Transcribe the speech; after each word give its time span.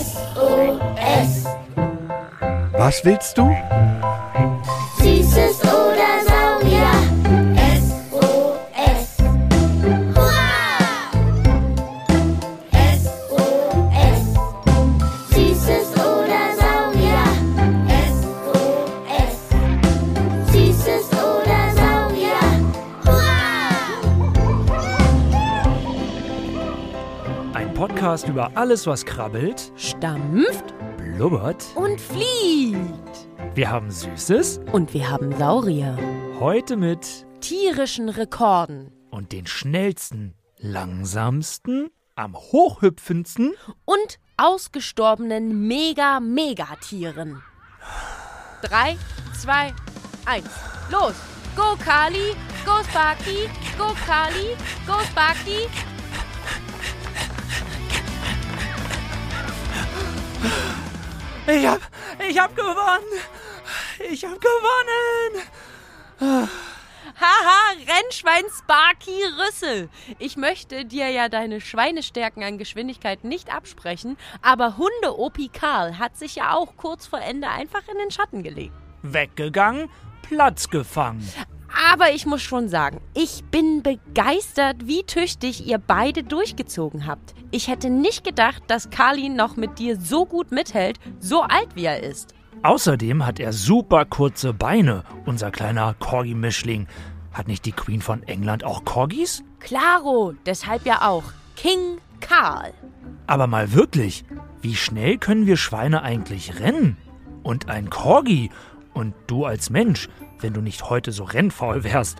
SOS. 0.00 1.46
Was 2.78 3.04
willst 3.04 3.36
du? 3.36 3.50
Über 28.30 28.56
alles, 28.56 28.86
was 28.86 29.04
krabbelt, 29.04 29.72
stampft 29.76 30.74
blubbert. 30.96 31.64
und 31.74 32.00
fliegt. 32.00 33.28
Wir 33.54 33.70
haben 33.70 33.90
Süßes 33.90 34.60
Und 34.72 34.94
wir 34.94 35.10
haben 35.10 35.36
Saurier. 35.36 35.96
heute 36.38 36.76
mit 36.76 37.26
Tierischen 37.40 38.08
Rekorden. 38.08 38.92
und 39.10 39.32
den 39.32 39.46
schnellsten, 39.46 40.34
langsamsten, 40.58 41.90
am 42.14 42.36
hochhüpfendsten. 42.36 43.54
Und 43.84 44.18
ausgestorbenen 44.36 45.66
Mega-Megatieren. 45.66 47.42
Drei, 48.62 48.96
zwei, 49.38 49.72
eins. 50.26 50.48
Los! 50.90 51.14
Go 51.56 51.76
Kali! 51.84 52.34
Go 52.64 52.82
Sparky! 52.88 53.48
Go 53.76 53.86
Kali! 54.06 54.54
Go 54.86 54.94
Sparky! 55.10 55.66
Ich 61.46 61.66
hab, 61.66 61.80
ich 62.28 62.38
hab 62.38 62.54
gewonnen! 62.54 63.20
Ich 64.10 64.24
hab 64.24 64.38
gewonnen! 64.40 65.42
Haha, 66.20 67.72
Rennschwein 67.78 68.44
Sparky 68.56 69.22
Rüssel. 69.38 69.88
Ich 70.18 70.36
möchte 70.36 70.84
dir 70.84 71.08
ja 71.10 71.28
deine 71.28 71.60
Schweinestärken 71.60 72.42
an 72.42 72.56
Geschwindigkeit 72.56 73.24
nicht 73.24 73.52
absprechen, 73.52 74.16
aber 74.42 74.76
Hunde-Opi 74.78 75.48
Karl 75.48 75.98
hat 75.98 76.16
sich 76.16 76.36
ja 76.36 76.54
auch 76.54 76.76
kurz 76.76 77.06
vor 77.06 77.20
Ende 77.20 77.48
einfach 77.48 77.86
in 77.88 77.98
den 77.98 78.10
Schatten 78.10 78.42
gelegt. 78.42 78.72
Weggegangen, 79.02 79.90
Platz 80.22 80.70
gefangen. 80.70 81.30
Aber 81.92 82.12
ich 82.12 82.26
muss 82.26 82.42
schon 82.42 82.68
sagen, 82.68 83.00
ich 83.14 83.44
bin 83.44 83.82
begeistert, 83.82 84.86
wie 84.86 85.02
tüchtig 85.04 85.66
ihr 85.66 85.78
beide 85.78 86.22
durchgezogen 86.22 87.06
habt. 87.06 87.34
Ich 87.50 87.68
hätte 87.68 87.90
nicht 87.90 88.24
gedacht, 88.24 88.62
dass 88.66 88.90
Carly 88.90 89.28
noch 89.28 89.56
mit 89.56 89.78
dir 89.78 89.96
so 89.96 90.26
gut 90.26 90.52
mithält, 90.52 90.98
so 91.18 91.42
alt 91.42 91.68
wie 91.74 91.84
er 91.84 92.02
ist. 92.02 92.34
Außerdem 92.62 93.24
hat 93.24 93.40
er 93.40 93.52
super 93.52 94.04
kurze 94.04 94.52
Beine, 94.52 95.04
unser 95.24 95.50
kleiner 95.50 95.94
Corgi-Mischling. 95.94 96.86
Hat 97.32 97.48
nicht 97.48 97.64
die 97.64 97.72
Queen 97.72 98.02
von 98.02 98.22
England 98.24 98.64
auch 98.64 98.84
Corgis? 98.84 99.42
Claro, 99.60 100.34
deshalb 100.44 100.84
ja 100.84 101.08
auch 101.08 101.24
King 101.56 101.98
Karl. 102.20 102.72
Aber 103.26 103.46
mal 103.46 103.72
wirklich, 103.72 104.24
wie 104.60 104.76
schnell 104.76 105.16
können 105.18 105.46
wir 105.46 105.56
Schweine 105.56 106.02
eigentlich 106.02 106.60
rennen? 106.60 106.96
Und 107.42 107.68
ein 107.68 107.88
Corgi? 107.88 108.50
Und 108.92 109.14
du 109.26 109.44
als 109.44 109.70
Mensch, 109.70 110.08
wenn 110.42 110.52
du 110.52 110.60
nicht 110.60 110.88
heute 110.90 111.12
so 111.12 111.24
rennfaul 111.24 111.84
wärst. 111.84 112.18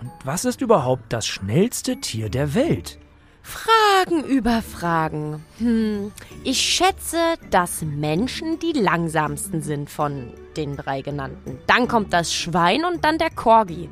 Und 0.00 0.10
was 0.24 0.44
ist 0.44 0.60
überhaupt 0.60 1.12
das 1.12 1.26
schnellste 1.26 2.00
Tier 2.00 2.28
der 2.28 2.54
Welt? 2.54 2.98
Fragen 3.42 4.24
über 4.24 4.60
Fragen. 4.60 5.42
Hm, 5.58 6.12
ich 6.44 6.60
schätze, 6.60 7.16
dass 7.50 7.80
Menschen 7.82 8.58
die 8.58 8.78
langsamsten 8.78 9.62
sind 9.62 9.88
von 9.88 10.34
den 10.56 10.76
drei 10.76 11.00
genannten. 11.00 11.58
Dann 11.66 11.88
kommt 11.88 12.12
das 12.12 12.32
Schwein 12.34 12.84
und 12.84 13.04
dann 13.04 13.16
der 13.16 13.30
Corgi. 13.30 13.88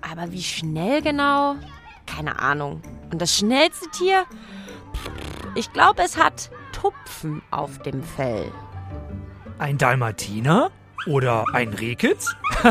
Aber 0.00 0.32
wie 0.32 0.42
schnell 0.42 1.02
genau? 1.02 1.56
Keine 2.06 2.38
Ahnung. 2.38 2.80
Und 3.10 3.20
das 3.20 3.36
schnellste 3.36 3.90
Tier? 3.90 4.24
Ich 5.54 5.72
glaube, 5.72 6.02
es 6.02 6.16
hat 6.16 6.50
Tupfen 6.72 7.42
auf 7.50 7.78
dem 7.82 8.02
Fell. 8.02 8.50
Ein 9.58 9.78
Dalmatiner? 9.78 10.70
Oder 11.06 11.44
ein 11.52 11.72
Rehkitz? 11.72 12.34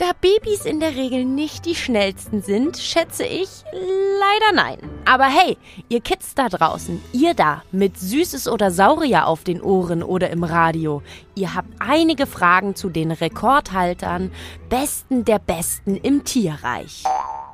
Da 0.00 0.12
Babys 0.18 0.64
in 0.64 0.80
der 0.80 0.96
Regel 0.96 1.26
nicht 1.26 1.66
die 1.66 1.74
schnellsten 1.74 2.40
sind, 2.40 2.78
schätze 2.78 3.22
ich 3.22 3.50
leider 3.70 4.54
nein. 4.54 4.78
Aber 5.04 5.26
hey, 5.26 5.58
ihr 5.90 6.00
Kids 6.00 6.34
da 6.34 6.48
draußen, 6.48 7.04
ihr 7.12 7.34
da 7.34 7.62
mit 7.70 8.00
Süßes 8.00 8.48
oder 8.48 8.70
Saurier 8.70 9.26
auf 9.26 9.44
den 9.44 9.60
Ohren 9.60 10.02
oder 10.02 10.30
im 10.30 10.42
Radio, 10.42 11.02
ihr 11.34 11.54
habt 11.54 11.68
einige 11.80 12.26
Fragen 12.26 12.74
zu 12.74 12.88
den 12.88 13.10
Rekordhaltern, 13.10 14.32
Besten 14.70 15.26
der 15.26 15.38
Besten 15.38 15.96
im 15.96 16.24
Tierreich. 16.24 17.04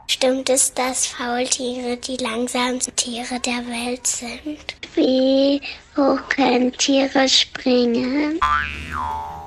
Stimmt 0.06 0.48
es, 0.48 0.72
dass 0.72 1.08
Faultiere 1.08 1.96
die 1.96 2.16
langsamsten 2.16 2.94
Tiere 2.94 3.40
der 3.40 3.66
Welt 3.66 4.06
sind? 4.06 4.76
Wie 4.96 5.60
hoch 5.96 6.18
können 6.30 6.72
Tiere 6.72 7.28
springen? 7.28 8.40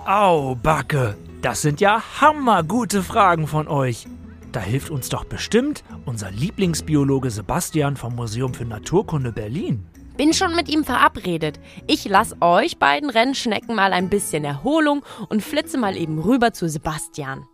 Au, 0.06 0.56
Backe, 0.56 1.18
das 1.42 1.64
sind 1.64 1.82
ja 1.82 2.04
hammergute 2.22 3.02
Fragen 3.02 3.48
von 3.48 3.68
euch. 3.68 4.06
Da 4.52 4.60
hilft 4.60 4.92
uns 4.92 5.10
doch 5.10 5.26
bestimmt 5.26 5.84
unser 6.06 6.30
Lieblingsbiologe 6.30 7.32
Sebastian 7.32 7.98
vom 7.98 8.16
Museum 8.16 8.54
für 8.54 8.66
Naturkunde 8.66 9.32
Berlin. 9.32 9.86
Bin 10.18 10.34
schon 10.34 10.56
mit 10.56 10.70
ihm 10.70 10.84
verabredet. 10.84 11.60
Ich 11.88 12.06
lass 12.06 12.36
euch 12.42 12.78
beiden 12.78 13.10
Rennschnecken 13.10 13.76
mal 13.76 13.94
ein 13.94 14.10
bisschen 14.10 14.44
Erholung 14.44 15.04
und 15.30 15.42
flitze 15.42 15.78
mal 15.78 15.98
eben 15.98 16.20
rüber 16.20 16.54
zu 16.54 16.70
Sebastian. 16.70 17.46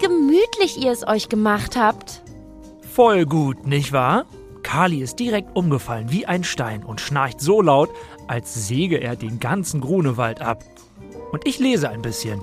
Gemütlich 0.00 0.82
ihr 0.82 0.90
es 0.90 1.06
euch 1.06 1.28
gemacht 1.28 1.76
habt. 1.76 2.22
Voll 2.92 3.24
gut, 3.26 3.66
nicht 3.66 3.92
wahr? 3.92 4.26
Kali 4.62 5.00
ist 5.00 5.18
direkt 5.18 5.56
umgefallen 5.56 6.10
wie 6.10 6.26
ein 6.26 6.44
Stein 6.44 6.84
und 6.84 7.00
schnarcht 7.00 7.40
so 7.40 7.62
laut, 7.62 7.90
als 8.26 8.68
säge 8.68 8.98
er 8.98 9.16
den 9.16 9.40
ganzen 9.40 9.80
Grunewald 9.80 10.40
ab. 10.40 10.64
Und 11.32 11.46
ich 11.46 11.58
lese 11.58 11.88
ein 11.88 12.02
bisschen. 12.02 12.42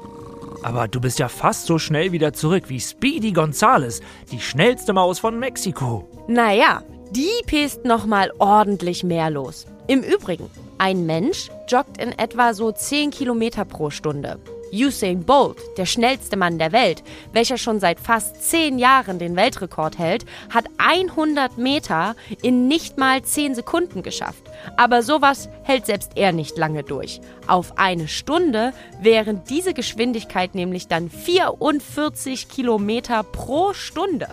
Aber 0.63 0.87
du 0.87 0.99
bist 0.99 1.19
ja 1.19 1.29
fast 1.29 1.65
so 1.65 1.77
schnell 1.77 2.11
wieder 2.11 2.33
zurück 2.33 2.65
wie 2.67 2.79
Speedy 2.79 3.31
Gonzales, 3.31 4.01
die 4.31 4.39
schnellste 4.39 4.93
Maus 4.93 5.19
von 5.19 5.37
Mexiko. 5.37 6.07
Naja, 6.27 6.81
die 7.11 7.29
pest 7.45 7.85
noch 7.85 8.05
mal 8.05 8.31
ordentlich 8.39 9.03
mehr 9.03 9.29
los. 9.29 9.65
Im 9.87 10.01
Übrigen, 10.01 10.49
ein 10.77 11.05
Mensch 11.05 11.49
joggt 11.69 12.01
in 12.01 12.11
etwa 12.17 12.53
so 12.53 12.71
10 12.71 13.11
Kilometer 13.11 13.65
pro 13.65 13.89
Stunde. 13.89 14.39
Usain 14.73 15.23
Bolt, 15.23 15.57
der 15.77 15.85
schnellste 15.85 16.37
Mann 16.37 16.59
der 16.59 16.71
Welt, 16.71 17.03
welcher 17.33 17.57
schon 17.57 17.79
seit 17.79 17.99
fast 17.99 18.49
10 18.49 18.79
Jahren 18.79 19.19
den 19.19 19.35
Weltrekord 19.35 19.97
hält, 19.97 20.25
hat 20.53 20.65
100 20.77 21.57
Meter 21.57 22.15
in 22.41 22.67
nicht 22.67 22.97
mal 22.97 23.21
10 23.21 23.55
Sekunden 23.55 24.03
geschafft. 24.03 24.43
Aber 24.75 25.01
sowas 25.01 25.49
hält 25.63 25.85
selbst 25.85 26.11
er 26.15 26.31
nicht 26.31 26.57
lange 26.57 26.83
durch. 26.83 27.21
Auf 27.47 27.77
eine 27.77 28.07
Stunde 28.07 28.73
wären 29.01 29.43
diese 29.49 29.73
Geschwindigkeit 29.73 30.55
nämlich 30.55 30.87
dann 30.87 31.09
44 31.09 32.49
Kilometer 32.49 33.23
pro 33.23 33.73
Stunde. 33.73 34.27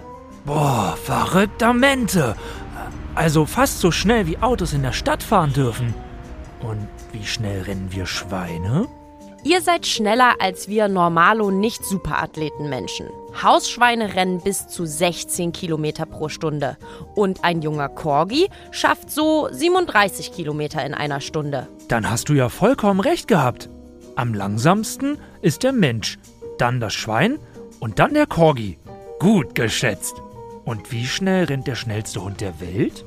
Boah, 0.45 0.99
verrückter 1.03 1.73
Mente. 1.73 2.37
Also 3.15 3.47
fast 3.47 3.81
so 3.81 3.91
schnell 3.91 4.27
wie 4.27 4.39
Autos 4.39 4.73
in 4.73 4.83
der 4.83 4.93
Stadt 4.93 5.23
fahren 5.23 5.53
dürfen. 5.53 5.95
Und 6.61 6.89
wie 7.13 7.25
schnell 7.25 7.63
rennen 7.63 7.89
wir 7.91 8.07
Schweine? 8.07 8.89
Ihr 9.45 9.61
seid 9.61 9.87
schneller 9.87 10.37
als 10.39 10.69
wir 10.69 10.89
Normalo 10.89 11.51
nicht 11.51 11.85
Superathleten-Menschen. 11.85 13.11
Hausschweine 13.43 14.15
rennen 14.15 14.41
bis 14.41 14.69
zu 14.69 14.87
16 14.87 15.53
Kilometer 15.53 16.07
pro 16.07 16.31
Stunde. 16.31 16.79
Und 17.15 17.45
ein 17.45 17.61
junger 17.61 17.91
Corgi 17.91 18.49
schafft 18.71 19.11
so 19.11 19.49
37 19.51 20.33
Kilometer 20.33 20.85
in 20.87 20.95
einer 20.95 21.21
Stunde. 21.21 21.69
Dann 21.89 22.11
hast 22.11 22.31
du 22.31 22.33
ja 22.33 22.49
vollkommen 22.49 23.01
recht 23.01 23.29
gehabt. 23.29 23.69
Am 24.17 24.33
langsamsten 24.33 25.19
ist 25.43 25.63
der 25.63 25.73
Mensch, 25.73 26.19
dann 26.57 26.81
das 26.81 26.95
Schwein 26.95 27.39
und 27.81 27.99
dann 27.99 28.15
der 28.15 28.27
Corgi. 28.27 28.79
Gut 29.19 29.55
geschätzt. 29.55 30.15
Und 30.65 30.91
wie 30.91 31.07
schnell 31.07 31.45
rennt 31.45 31.67
der 31.67 31.75
schnellste 31.75 32.23
Hund 32.23 32.41
der 32.41 32.61
Welt? 32.61 33.05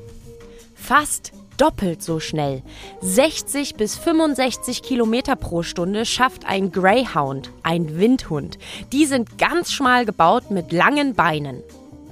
Fast 0.76 1.32
doppelt 1.58 2.02
so 2.02 2.20
schnell. 2.20 2.62
60 3.00 3.74
bis 3.74 3.96
65 3.96 4.82
Kilometer 4.82 5.36
pro 5.36 5.62
Stunde 5.62 6.06
schafft 6.06 6.46
ein 6.46 6.72
Greyhound, 6.72 7.50
ein 7.62 7.98
Windhund. 7.98 8.58
Die 8.92 9.04
sind 9.04 9.36
ganz 9.38 9.72
schmal 9.72 10.06
gebaut 10.06 10.50
mit 10.50 10.72
langen 10.72 11.14
Beinen. 11.14 11.62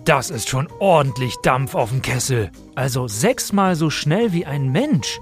Das 0.05 0.31
ist 0.31 0.49
schon 0.49 0.69
ordentlich 0.79 1.35
Dampf 1.43 1.75
auf 1.75 1.91
dem 1.91 2.03
Kessel. 2.03 2.53
Also 2.75 3.09
sechsmal 3.09 3.75
so 3.75 3.91
schnell 3.91 4.33
wie 4.33 4.47
ein 4.47 4.71
Mensch. 4.71 5.19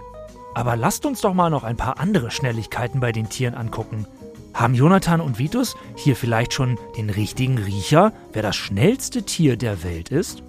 Aber 0.55 0.77
lasst 0.77 1.07
uns 1.07 1.21
doch 1.21 1.35
mal 1.35 1.51
noch 1.51 1.65
ein 1.65 1.77
paar 1.77 1.99
andere 1.99 2.31
Schnelligkeiten 2.31 3.01
bei 3.01 3.11
den 3.11 3.29
Tieren 3.29 3.55
angucken. 3.55 4.07
Haben 4.55 4.75
Jonathan 4.75 5.21
und 5.21 5.39
Vitus 5.39 5.75
hier 5.97 6.15
vielleicht 6.15 6.53
schon 6.53 6.79
den 6.97 7.11
richtigen 7.11 7.59
Riecher, 7.59 8.13
wer 8.33 8.43
das 8.43 8.55
schnellste 8.55 9.25
Tier 9.25 9.57
der 9.57 9.83
Welt 9.83 10.11
ist? 10.11 10.44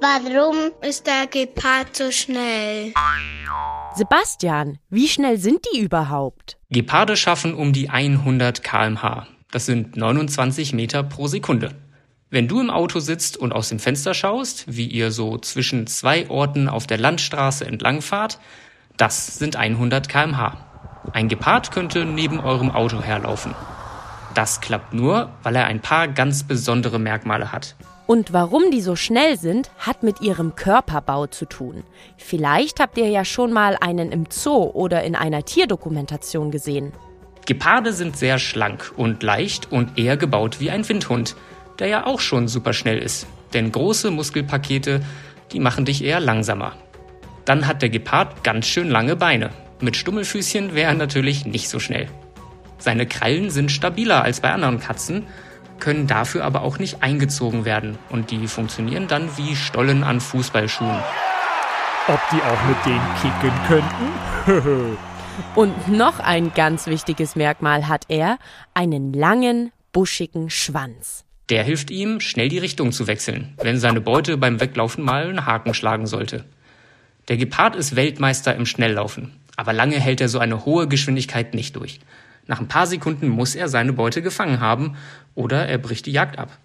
Warum 0.00 0.72
ist 0.82 1.06
der 1.06 1.26
Gepard 1.26 1.96
so 1.96 2.10
schnell? 2.10 2.92
Sebastian, 3.94 4.78
wie 4.90 5.08
schnell 5.08 5.38
sind 5.38 5.60
die 5.72 5.80
überhaupt? 5.80 6.58
Geparde 6.68 7.16
schaffen 7.16 7.54
um 7.54 7.72
die 7.72 7.88
100 7.88 8.62
km/h. 8.62 9.26
Das 9.50 9.64
sind 9.64 9.96
29 9.96 10.74
Meter 10.74 11.02
pro 11.02 11.28
Sekunde. 11.28 11.70
Wenn 12.28 12.46
du 12.46 12.60
im 12.60 12.68
Auto 12.68 13.00
sitzt 13.00 13.38
und 13.38 13.52
aus 13.52 13.70
dem 13.70 13.78
Fenster 13.78 14.12
schaust, 14.12 14.64
wie 14.66 14.86
ihr 14.86 15.10
so 15.12 15.38
zwischen 15.38 15.86
zwei 15.86 16.28
Orten 16.28 16.68
auf 16.68 16.86
der 16.86 16.98
Landstraße 16.98 17.64
entlangfahrt, 17.66 18.38
das 18.98 19.38
sind 19.38 19.56
100 19.56 20.10
km/h. 20.10 20.58
Ein 21.14 21.28
Gepard 21.28 21.70
könnte 21.70 22.04
neben 22.04 22.38
eurem 22.38 22.70
Auto 22.70 23.00
herlaufen. 23.00 23.54
Das 24.34 24.60
klappt 24.60 24.92
nur, 24.92 25.30
weil 25.42 25.56
er 25.56 25.64
ein 25.64 25.80
paar 25.80 26.08
ganz 26.08 26.42
besondere 26.42 26.98
Merkmale 26.98 27.52
hat. 27.52 27.76
Und 28.06 28.32
warum 28.32 28.70
die 28.70 28.80
so 28.80 28.94
schnell 28.94 29.36
sind, 29.36 29.70
hat 29.78 30.02
mit 30.02 30.20
ihrem 30.20 30.54
Körperbau 30.54 31.26
zu 31.26 31.44
tun. 31.44 31.82
Vielleicht 32.16 32.78
habt 32.78 32.98
ihr 32.98 33.08
ja 33.08 33.24
schon 33.24 33.52
mal 33.52 33.76
einen 33.80 34.12
im 34.12 34.26
Zoo 34.30 34.70
oder 34.72 35.02
in 35.02 35.16
einer 35.16 35.44
Tierdokumentation 35.44 36.50
gesehen. 36.50 36.92
Geparde 37.46 37.92
sind 37.92 38.16
sehr 38.16 38.38
schlank 38.38 38.92
und 38.96 39.22
leicht 39.22 39.70
und 39.72 39.98
eher 39.98 40.16
gebaut 40.16 40.60
wie 40.60 40.70
ein 40.70 40.88
Windhund, 40.88 41.36
der 41.78 41.88
ja 41.88 42.06
auch 42.06 42.20
schon 42.20 42.48
super 42.48 42.72
schnell 42.72 42.98
ist. 42.98 43.26
Denn 43.54 43.72
große 43.72 44.10
Muskelpakete, 44.10 45.00
die 45.52 45.60
machen 45.60 45.84
dich 45.84 46.02
eher 46.02 46.20
langsamer. 46.20 46.74
Dann 47.44 47.66
hat 47.66 47.82
der 47.82 47.88
Gepard 47.88 48.42
ganz 48.42 48.66
schön 48.66 48.90
lange 48.90 49.14
Beine. 49.14 49.50
Mit 49.80 49.96
Stummelfüßchen 49.96 50.74
wäre 50.74 50.90
er 50.90 50.94
natürlich 50.94 51.46
nicht 51.46 51.68
so 51.68 51.78
schnell. 51.78 52.08
Seine 52.78 53.06
Krallen 53.06 53.50
sind 53.50 53.70
stabiler 53.70 54.22
als 54.22 54.40
bei 54.40 54.52
anderen 54.52 54.80
Katzen, 54.80 55.26
können 55.78 56.06
dafür 56.06 56.44
aber 56.44 56.62
auch 56.62 56.78
nicht 56.78 57.02
eingezogen 57.02 57.64
werden 57.64 57.98
und 58.08 58.30
die 58.30 58.46
funktionieren 58.46 59.08
dann 59.08 59.28
wie 59.36 59.56
Stollen 59.56 60.04
an 60.04 60.20
Fußballschuhen. 60.20 61.02
Ob 62.08 62.20
die 62.30 62.40
auch 62.42 62.64
mit 62.68 62.86
denen 62.86 63.14
kicken 63.20 63.52
könnten? 63.66 64.98
Und 65.54 65.88
noch 65.88 66.18
ein 66.18 66.52
ganz 66.54 66.86
wichtiges 66.86 67.36
Merkmal 67.36 67.88
hat 67.88 68.04
er, 68.08 68.38
einen 68.74 69.12
langen, 69.12 69.72
buschigen 69.92 70.48
Schwanz. 70.50 71.24
Der 71.50 71.62
hilft 71.62 71.90
ihm, 71.90 72.20
schnell 72.20 72.48
die 72.48 72.58
Richtung 72.58 72.92
zu 72.92 73.06
wechseln, 73.06 73.54
wenn 73.58 73.78
seine 73.78 74.00
Beute 74.00 74.36
beim 74.36 74.60
Weglaufen 74.60 75.04
mal 75.04 75.28
einen 75.28 75.46
Haken 75.46 75.74
schlagen 75.74 76.06
sollte. 76.06 76.44
Der 77.28 77.36
Gepard 77.36 77.76
ist 77.76 77.96
Weltmeister 77.96 78.54
im 78.54 78.66
Schnelllaufen, 78.66 79.32
aber 79.56 79.72
lange 79.72 80.00
hält 80.00 80.20
er 80.20 80.28
so 80.28 80.38
eine 80.38 80.64
hohe 80.64 80.88
Geschwindigkeit 80.88 81.54
nicht 81.54 81.76
durch. 81.76 82.00
Nach 82.46 82.60
ein 82.60 82.68
paar 82.68 82.86
Sekunden 82.86 83.28
muss 83.28 83.54
er 83.54 83.68
seine 83.68 83.92
Beute 83.92 84.22
gefangen 84.22 84.60
haben 84.60 84.96
oder 85.34 85.66
er 85.66 85.78
bricht 85.78 86.06
die 86.06 86.12
Jagd 86.12 86.38
ab. 86.38 86.58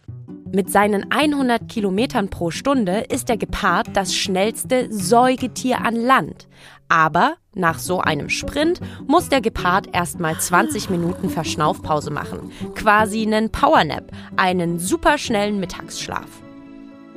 Mit 0.54 0.70
seinen 0.70 1.10
100 1.12 1.70
Kilometern 1.70 2.30
pro 2.30 2.52
Stunde 2.52 3.06
ist 3.10 3.30
der 3.30 3.38
Gepard 3.38 3.88
das 3.94 4.14
schnellste 4.14 4.92
Säugetier 4.92 5.86
an 5.86 5.96
Land. 5.96 6.48
Aber 6.90 7.36
nach 7.56 7.80
so 7.80 8.02
einem 8.02 8.30
Sprint 8.30 8.82
muss 9.08 9.30
der 9.30 9.40
Gepard 9.40 9.88
erstmal 9.94 10.38
20 10.38 10.90
Minuten 10.90 11.30
Verschnaufpause 11.30 12.12
machen. 12.12 12.52
Quasi 12.76 13.22
einen 13.22 13.50
Powernap, 13.50 14.12
einen 14.36 14.78
superschnellen 14.78 15.60
Mittagsschlaf. 15.60 16.28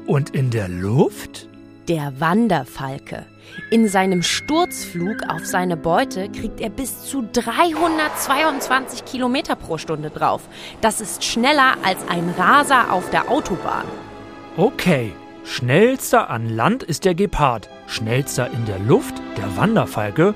Und 0.06 0.30
in 0.30 0.50
der 0.50 0.68
Luft? 0.68 1.48
Der 1.88 2.18
Wanderfalke. 2.18 3.26
In 3.70 3.88
seinem 3.88 4.22
Sturzflug 4.22 5.16
auf 5.28 5.44
seine 5.44 5.76
Beute 5.76 6.30
kriegt 6.30 6.62
er 6.62 6.70
bis 6.70 7.04
zu 7.04 7.28
322 7.30 9.04
Kilometer 9.04 9.54
pro 9.54 9.76
Stunde 9.76 10.08
drauf. 10.08 10.48
Das 10.80 11.02
ist 11.02 11.22
schneller 11.22 11.74
als 11.84 11.98
ein 12.08 12.32
Raser 12.38 12.90
auf 12.90 13.10
der 13.10 13.30
Autobahn. 13.30 13.84
Okay, 14.56 15.12
schnellster 15.44 16.30
an 16.30 16.48
Land 16.48 16.82
ist 16.82 17.04
der 17.04 17.14
Gepard, 17.14 17.68
schnellster 17.86 18.50
in 18.50 18.64
der 18.64 18.78
Luft 18.78 19.16
der 19.36 19.54
Wanderfalke. 19.58 20.34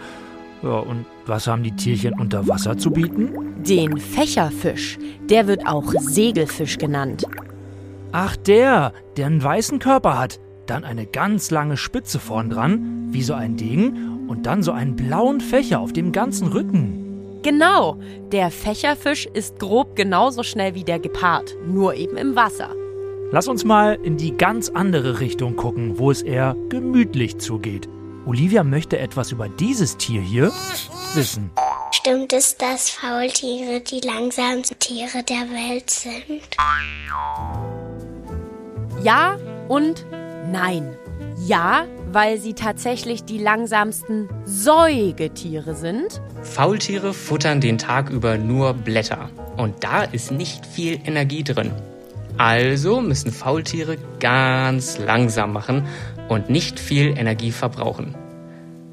Ja, 0.63 0.81
und 0.81 1.07
was 1.25 1.47
haben 1.47 1.63
die 1.63 1.75
Tierchen 1.75 2.13
unter 2.21 2.47
Wasser 2.47 2.77
zu 2.77 2.91
bieten? 2.91 3.55
Den 3.63 3.97
Fächerfisch, 3.97 4.99
der 5.31 5.47
wird 5.47 5.67
auch 5.67 5.95
Segelfisch 5.99 6.77
genannt. 6.77 7.25
Ach, 8.13 8.37
der, 8.37 8.93
der 9.17 9.27
einen 9.27 9.43
weißen 9.43 9.79
Körper 9.79 10.19
hat, 10.19 10.41
dann 10.71 10.85
eine 10.85 11.07
ganz 11.07 11.51
lange 11.51 11.77
Spitze 11.77 12.19
vorn 12.19 12.51
dran, 12.51 13.09
wie 13.11 13.23
so 13.23 13.35
ein 13.35 13.57
Ding, 13.57 14.27
und 14.29 14.47
dann 14.47 14.63
so 14.63 14.73
einen 14.73 14.95
blauen 14.97 15.41
Fächer 15.41 15.81
auf 15.81 15.93
dem 15.93 16.13
ganzen 16.13 16.49
Rücken. 16.49 17.41
Genau, 17.43 17.99
der 18.33 18.51
Fächerfisch 18.51 19.27
ist 19.27 19.59
grob 19.59 19.97
genauso 19.97 20.43
schnell 20.43 20.75
wie 20.75 20.85
der 20.85 20.99
Gepard, 20.99 21.57
nur 21.67 21.95
eben 21.95 22.17
im 22.17 22.37
Wasser. 22.37 22.75
Lass 23.31 23.49
uns 23.49 23.65
mal 23.65 23.99
in 24.03 24.17
die 24.17 24.37
ganz 24.37 24.71
andere 24.71 25.21
Richtung 25.21 25.57
gucken, 25.57 25.99
wo 25.99 26.11
es 26.11 26.23
eher 26.23 26.57
gemütlich 26.69 27.39
zugeht. 27.39 27.89
Olivia 28.27 28.65
möchte 28.65 28.99
etwas 28.99 29.33
über 29.33 29.49
dieses 29.49 29.97
Tier 29.97 30.21
hier 30.21 30.53
wissen. 31.15 31.51
Stimmt 31.91 32.33
es, 32.33 32.57
dass 32.57 32.91
Faultiere 32.91 33.81
die 33.81 34.01
langsamsten 34.07 34.79
Tiere 34.79 35.23
der 35.23 35.49
Welt 35.51 35.89
sind? 35.89 36.43
Ja 39.03 39.37
und 39.69 40.05
nein. 40.51 40.97
Ja, 41.47 41.87
weil 42.13 42.39
sie 42.39 42.55
tatsächlich 42.55 43.25
die 43.25 43.39
langsamsten 43.39 44.29
Säugetiere 44.45 45.75
sind. 45.75 46.21
Faultiere 46.43 47.13
futtern 47.15 47.61
den 47.61 47.79
Tag 47.79 48.11
über 48.11 48.39
nur 48.39 48.75
Blätter 48.75 49.31
und 49.57 49.85
da 49.85 50.03
ist 50.03 50.31
nicht 50.31 50.67
viel 50.67 51.01
Energie 51.05 51.45
drin. 51.45 51.73
Also 52.39 53.01
müssen 53.01 53.33
Faultiere 53.33 53.99
ganz 54.21 54.99
langsam 54.99 55.53
machen 55.53 55.87
und 56.29 56.51
nicht 56.51 56.79
viel 56.79 57.19
Energie 57.19 57.51
verbrauchen. 57.51 58.15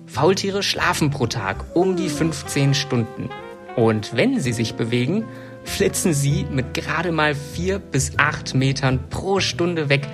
Faultiere 0.07 0.63
schlafen 0.63 1.11
pro 1.11 1.27
Tag 1.27 1.57
um 1.75 1.95
die 1.95 2.09
15 2.09 2.73
Stunden. 2.73 3.29
Und 3.75 4.15
wenn 4.15 4.39
sie 4.39 4.53
sich 4.53 4.75
bewegen, 4.75 5.25
flitzen 5.63 6.13
sie 6.13 6.45
mit 6.49 6.73
gerade 6.73 7.11
mal 7.11 7.35
4 7.35 7.79
bis 7.79 8.17
8 8.17 8.55
Metern 8.55 8.99
pro 9.09 9.39
Stunde 9.39 9.89
weg. 9.89 10.07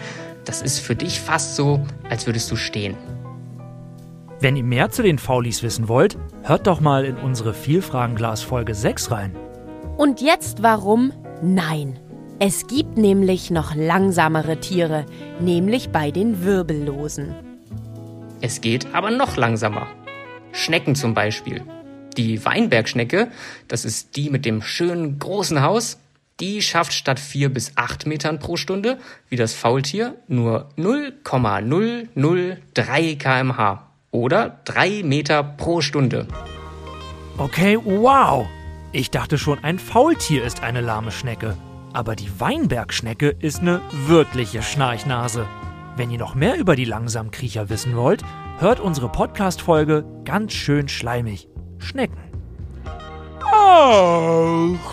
Das 0.46 0.62
ist 0.62 0.80
für 0.80 0.96
dich 0.96 1.20
fast 1.20 1.56
so, 1.56 1.86
als 2.10 2.26
würdest 2.26 2.50
du 2.52 2.56
stehen. 2.56 2.98
Wenn 4.40 4.56
ihr 4.56 4.64
mehr 4.64 4.90
zu 4.90 5.04
den 5.04 5.20
Faulis 5.20 5.62
wissen 5.62 5.88
wollt, 5.88 6.18
hört 6.42 6.66
doch 6.66 6.82
mal 6.82 7.06
in 7.06 7.16
unsere 7.18 7.54
Vielfragenglas 7.54 8.42
Folge 8.42 8.74
6 8.74 9.12
rein. 9.12 9.36
Und 9.98 10.20
jetzt 10.20 10.64
warum 10.64 11.14
nein? 11.44 12.00
Es 12.40 12.66
gibt 12.66 12.98
nämlich 12.98 13.52
noch 13.52 13.76
langsamere 13.76 14.60
Tiere, 14.60 15.06
nämlich 15.40 15.90
bei 15.90 16.10
den 16.10 16.44
Wirbellosen. 16.44 17.36
Es 18.42 18.62
geht 18.62 18.96
aber 18.96 19.12
noch 19.12 19.38
langsamer. 19.38 19.86
Schnecken 20.52 20.96
zum 20.96 21.14
Beispiel. 21.14 21.64
Die 22.18 22.44
Weinbergschnecke, 22.44 23.30
das 23.68 23.86
ist 23.86 24.16
die 24.16 24.32
mit 24.32 24.46
dem 24.46 24.64
schönen 24.64 25.20
großen 25.20 25.62
Haus, 25.62 26.00
die 26.42 26.62
schafft 26.62 26.94
statt 26.94 27.20
4 27.20 27.54
bis 27.54 27.78
8 27.78 28.08
Metern 28.08 28.40
pro 28.40 28.58
Stunde, 28.58 28.98
wie 29.30 29.38
das 29.38 29.54
Faultier, 29.54 30.16
nur 30.28 30.70
0,003 30.76 33.16
kmh 33.16 33.88
oder 34.12 34.60
3 34.66 35.04
Meter 35.04 35.44
pro 35.44 35.82
Stunde. 35.82 36.28
Okay, 37.38 37.78
wow. 37.84 38.48
Ich 38.92 39.10
dachte 39.10 39.38
schon, 39.38 39.64
ein 39.64 39.80
Faultier 39.80 40.44
ist 40.44 40.64
eine 40.64 40.82
lahme 40.82 41.12
Schnecke. 41.12 41.56
Aber 41.94 42.16
die 42.16 42.40
Weinbergschnecke 42.40 43.36
ist 43.40 43.62
eine 43.62 43.82
wirkliche 44.08 44.62
Schnarchnase. 44.62 45.48
Wenn 45.96 46.10
ihr 46.10 46.20
noch 46.20 46.36
mehr 46.36 46.58
über 46.58 46.76
die 46.76 46.86
Langsamkriecher 46.86 47.70
wissen 47.70 47.96
wollt, 47.96 48.24
hört 48.60 48.80
unsere 48.80 49.10
Podcast-Folge 49.10 50.06
ganz 50.24 50.54
schön 50.54 50.88
schleimig. 50.88 51.50
Schnecken. 51.80 52.31
Achtung, 53.74 54.92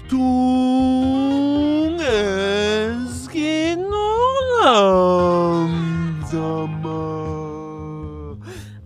es 1.99 3.28
geht 3.28 3.76
noch 3.76 4.62
langsamer. 4.62 5.97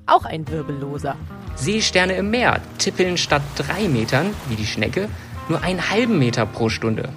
Auch 0.07 0.25
ein 0.25 0.49
Wirbelloser. 0.49 1.15
Seesterne 1.57 2.15
im 2.15 2.31
Meer 2.31 2.61
tippeln 2.79 3.19
statt 3.19 3.43
3 3.57 3.89
Metern, 3.89 4.31
wie 4.49 4.57
die 4.57 4.65
Schnecke, 4.65 5.11
nur 5.51 5.63
einen 5.63 5.91
halben 5.91 6.19
Meter 6.19 6.47
pro 6.47 6.71
Stunde. 6.71 7.11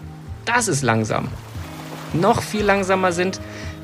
Das 0.43 0.67
ist 0.67 0.81
langsam. 0.81 1.29
Noch 2.11 2.41
viel 2.41 2.65
langsamer 2.65 3.13
sind, 3.13 3.39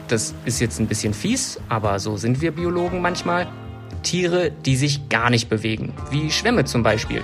das 0.09 0.35
ist 0.43 0.59
jetzt 0.59 0.81
ein 0.81 0.87
bisschen 0.87 1.13
fies, 1.13 1.61
aber 1.69 1.97
so 1.99 2.17
sind 2.17 2.41
wir 2.41 2.51
Biologen 2.51 3.01
manchmal, 3.01 3.47
Tiere, 4.03 4.51
die 4.51 4.75
sich 4.75 5.07
gar 5.07 5.29
nicht 5.29 5.47
bewegen, 5.47 5.93
wie 6.09 6.29
Schwämme 6.29 6.65
zum 6.65 6.83
Beispiel. 6.83 7.23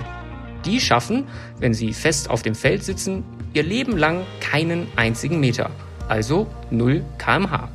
Die 0.67 0.79
schaffen, 0.79 1.27
wenn 1.59 1.73
sie 1.73 1.93
fest 1.93 2.29
auf 2.29 2.43
dem 2.43 2.53
Feld 2.53 2.83
sitzen, 2.83 3.23
ihr 3.53 3.63
Leben 3.63 3.97
lang 3.97 4.25
keinen 4.39 4.87
einzigen 4.95 5.39
Meter. 5.39 5.71
also 6.07 6.47
0 6.71 7.03
kmh. 7.17 7.69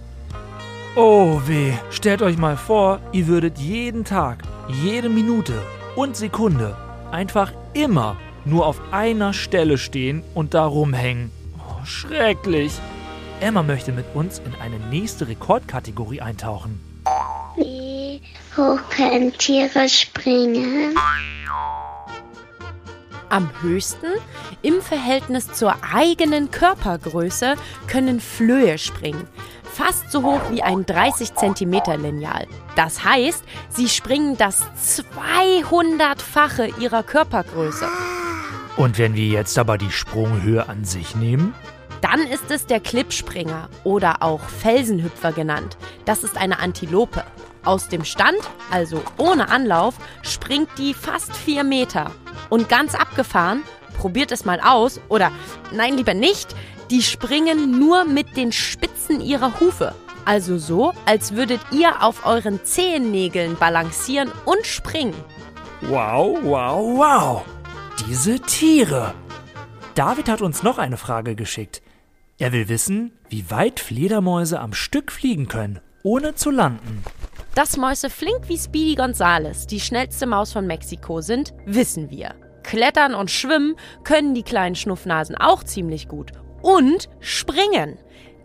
Oh 0.95 1.41
weh, 1.47 1.73
stellt 1.91 2.23
euch 2.23 2.37
mal 2.37 2.57
vor, 2.57 3.01
ihr 3.13 3.27
würdet 3.27 3.59
jeden 3.59 4.05
Tag, 4.05 4.43
jede 4.85 5.09
Minute 5.09 5.55
und 5.97 6.17
Sekunde 6.17 6.77
einfach 7.11 7.53
immer 7.73 8.17
nur 8.45 8.67
auf 8.67 8.81
einer 8.91 9.33
Stelle 9.33 9.79
stehen 9.79 10.23
und 10.35 10.55
da 10.55 10.67
rumhängen. 10.67 11.31
Oh, 11.59 11.85
schrecklich. 11.85 12.73
Emma 13.41 13.63
möchte 13.63 13.93
mit 13.93 14.05
uns 14.15 14.39
in 14.41 14.55
eine 14.61 14.79
nächste 14.91 15.29
Rekordkategorie 15.29 16.21
eintauchen. 16.21 16.81
Wie 17.57 18.21
hoch 18.57 18.79
können 18.91 19.33
Tiere 19.33 19.89
springen? 19.89 20.95
Am 23.33 23.49
höchsten, 23.63 24.09
im 24.61 24.83
Verhältnis 24.83 25.51
zur 25.51 25.75
eigenen 25.91 26.51
Körpergröße, 26.51 27.55
können 27.87 28.21
Flöhe 28.21 28.77
springen. 28.77 29.27
Fast 29.63 30.13
so 30.13 30.23
hoch 30.23 30.43
wie 30.51 30.63
ein 30.63 30.85
30 30.85 31.35
cm 31.35 31.81
Lineal. 31.97 32.47
Das 32.77 33.03
heißt, 33.03 33.43
sie 33.71 33.89
springen 33.89 34.37
das 34.37 34.61
200-fache 35.17 36.79
ihrer 36.79 37.03
Körpergröße. 37.03 37.89
Und 38.77 38.99
wenn 38.99 39.15
wir 39.15 39.29
jetzt 39.29 39.59
aber 39.59 39.79
die 39.79 39.91
Sprunghöhe 39.91 40.69
an 40.69 40.85
sich 40.85 41.15
nehmen? 41.15 41.55
Dann 42.03 42.21
ist 42.21 42.51
es 42.51 42.67
der 42.67 42.81
Klippspringer 42.81 43.71
oder 43.83 44.23
auch 44.23 44.43
Felsenhüpfer 44.43 45.33
genannt. 45.33 45.79
Das 46.05 46.23
ist 46.23 46.37
eine 46.37 46.59
Antilope. 46.59 47.25
Aus 47.65 47.89
dem 47.89 48.05
Stand, 48.05 48.41
also 48.71 49.03
ohne 49.19 49.49
Anlauf, 49.49 49.95
springt 50.23 50.69
die 50.79 50.95
fast 50.95 51.37
vier 51.37 51.65
Meter. 51.65 52.11
Und 52.51 52.69
ganz 52.69 52.95
abgefahren, 52.95 53.63
probiert 53.97 54.33
es 54.33 54.45
mal 54.45 54.61
aus, 54.61 55.01
oder 55.09 55.31
nein, 55.73 55.97
lieber 55.97 56.15
nicht, 56.15 56.55
die 56.91 57.03
springen 57.03 57.79
nur 57.79 58.05
mit 58.05 58.37
den 58.37 58.53
Spitzen 58.53 59.21
ihrer 59.21 59.61
Hufe. 59.61 59.95
Also 60.25 60.59
so, 60.59 60.93
als 61.07 61.35
würdet 61.35 61.61
ihr 61.73 62.03
auf 62.03 62.27
euren 62.27 62.65
Zehennägeln 62.65 63.57
balancieren 63.57 64.31
und 64.45 64.67
springen. 64.67 65.15
Wow, 65.83 66.39
wow, 66.43 66.99
wow. 66.99 67.45
Diese 68.09 68.39
Tiere. 68.41 69.15
David 69.95 70.29
hat 70.29 70.41
uns 70.41 70.63
noch 70.63 70.79
eine 70.79 70.97
Frage 70.97 71.35
geschickt. 71.35 71.83
Er 72.39 72.53
will 72.53 72.69
wissen, 72.69 73.13
wie 73.29 73.51
weit 73.51 73.81
Fledermäuse 73.81 74.61
am 74.61 74.75
Stück 74.75 75.13
fliegen 75.13 75.49
können, 75.49 75.81
ohne 76.03 76.35
zu 76.35 76.51
landen. 76.51 77.03
Dass 77.55 77.77
Mäuse 77.77 78.09
flink 78.09 78.49
wie 78.49 78.57
Speedy 78.57 78.95
Gonzales 78.95 79.67
die 79.67 79.81
schnellste 79.81 80.27
Maus 80.27 80.55
von 80.55 80.67
Mexiko 80.67 81.21
sind, 81.21 81.53
wissen 81.67 82.09
wir. 82.09 82.35
Klettern 82.63 83.15
und 83.15 83.31
schwimmen 83.31 83.77
können 84.05 84.35
die 84.35 84.43
kleinen 84.43 84.75
Schnuffnasen 84.75 85.37
auch 85.37 85.63
ziemlich 85.63 86.09
gut. 86.09 86.33
Und 86.63 87.11
springen. 87.21 87.99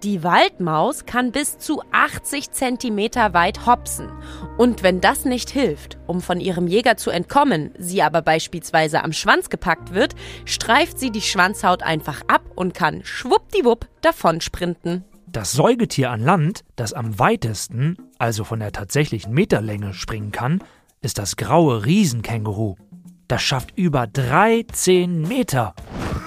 Die 0.04 0.24
Waldmaus 0.24 1.06
kann 1.06 1.32
bis 1.32 1.58
zu 1.58 1.82
80 1.94 2.52
Zentimeter 2.52 3.34
weit 3.34 3.66
hopsen. 3.66 4.12
Und 4.58 4.84
wenn 4.84 5.00
das 5.00 5.24
nicht 5.24 5.50
hilft, 5.50 5.98
um 6.06 6.20
von 6.20 6.42
ihrem 6.42 6.68
Jäger 6.68 6.98
zu 6.98 7.10
entkommen, 7.10 7.72
sie 7.78 8.02
aber 8.02 8.22
beispielsweise 8.22 9.06
am 9.06 9.14
Schwanz 9.14 9.50
gepackt 9.50 9.94
wird, 9.94 10.16
streift 10.44 11.00
sie 11.00 11.12
die 11.12 11.22
Schwanzhaut 11.22 11.82
einfach 11.82 12.24
ab 12.28 12.44
und 12.56 12.74
kann 12.74 13.06
schwuppdiwupp 13.06 13.88
davonsprinten. 14.02 15.06
Das 15.30 15.52
Säugetier 15.52 16.12
an 16.12 16.22
Land, 16.22 16.64
das 16.78 16.94
am 16.94 17.20
weitesten, 17.20 17.98
also 18.18 18.46
von 18.46 18.60
der 18.60 18.72
tatsächlichen 18.72 19.34
Meterlänge, 19.34 19.94
springen 19.94 20.32
kann, 20.32 20.64
ist 21.02 21.18
das 21.18 21.36
graue 21.36 21.86
Riesenkänguru. 21.86 22.76
Das 23.28 23.42
schafft 23.42 23.78
über 23.78 24.08
13 24.08 25.28
Meter. 25.28 25.76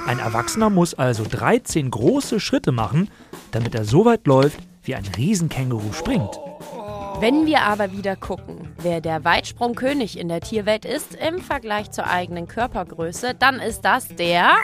Ein 0.07 0.19
Erwachsener 0.19 0.69
muss 0.69 0.92
also 0.92 1.25
13 1.25 1.90
große 1.90 2.40
Schritte 2.40 2.73
machen, 2.73 3.09
damit 3.52 3.75
er 3.75 3.87
so 3.87 4.04
weit 4.04 4.26
läuft, 4.26 4.61
wie 4.83 4.95
ein 4.95 5.07
Riesenkänguru 5.16 5.95
springt. 5.95 6.38
Wenn 7.21 7.47
wir 7.47 7.62
aber 7.62 7.92
wieder 7.92 8.16
gucken, 8.16 8.69
wer 8.83 9.00
der 9.00 9.25
Weitsprungkönig 9.25 10.19
in 10.19 10.28
der 10.28 10.40
Tierwelt 10.42 10.85
ist 10.85 11.14
im 11.14 11.40
Vergleich 11.40 11.90
zur 11.90 12.07
eigenen 12.07 12.49
Körpergröße, 12.49 13.35
dann 13.35 13.61
ist 13.61 13.80
das 13.83 14.09
der 14.09 14.57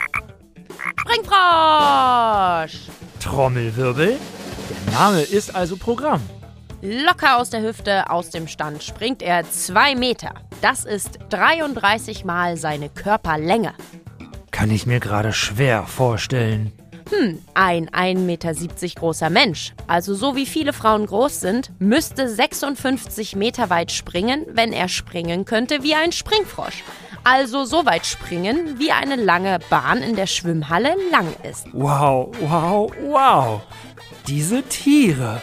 Springfrosch. 0.99 2.89
Trommelwirbel? 3.19 4.17
Der 4.69 4.93
Name 4.93 5.21
ist 5.21 5.55
also 5.55 5.77
Programm. 5.77 6.21
Locker 6.81 7.37
aus 7.37 7.49
der 7.49 7.61
Hüfte, 7.61 8.09
aus 8.09 8.29
dem 8.29 8.47
Stand 8.47 8.83
springt 8.83 9.21
er 9.21 9.49
zwei 9.49 9.95
Meter. 9.95 10.33
Das 10.61 10.85
ist 10.85 11.19
33 11.29 12.23
Mal 12.25 12.57
seine 12.57 12.89
Körperlänge. 12.89 13.73
Kann 14.51 14.69
ich 14.71 14.85
mir 14.85 14.99
gerade 14.99 15.33
schwer 15.33 15.83
vorstellen. 15.83 16.71
Hm, 17.09 17.39
ein 17.53 17.89
1,70 17.89 18.15
Meter 18.17 18.53
großer 18.99 19.29
Mensch, 19.29 19.73
also 19.87 20.13
so 20.13 20.35
wie 20.35 20.45
viele 20.45 20.73
Frauen 20.73 21.05
groß 21.05 21.39
sind, 21.39 21.71
müsste 21.79 22.27
56 22.27 23.35
Meter 23.35 23.69
weit 23.69 23.91
springen, 23.91 24.45
wenn 24.51 24.73
er 24.73 24.89
springen 24.89 25.45
könnte 25.45 25.83
wie 25.83 25.95
ein 25.95 26.11
Springfrosch. 26.11 26.83
Also 27.23 27.65
so 27.65 27.85
weit 27.85 28.05
springen, 28.05 28.79
wie 28.79 28.91
eine 28.91 29.15
lange 29.15 29.59
Bahn 29.69 30.01
in 30.01 30.15
der 30.15 30.27
Schwimmhalle 30.27 30.95
lang 31.11 31.27
ist. 31.43 31.67
Wow, 31.73 32.31
wow, 32.39 32.91
wow. 33.01 33.61
Diese 34.27 34.63
Tiere. 34.63 35.41